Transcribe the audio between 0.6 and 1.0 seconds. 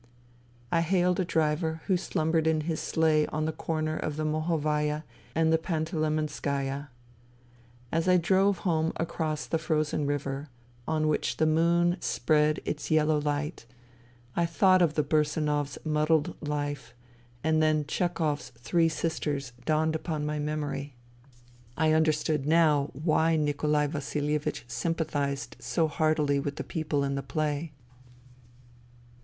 I